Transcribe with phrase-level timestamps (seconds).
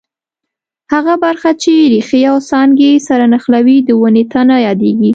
[0.93, 5.09] هغه برخه چې ریښې او څانګې سره نښلوي د ونې تنه یادیږي.